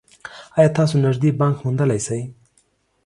ایا 0.57 0.69
تاسو 0.77 0.95
نږدې 1.05 1.29
بانک 1.39 1.55
موندلی 1.63 1.99
شئ؟ 2.05 2.21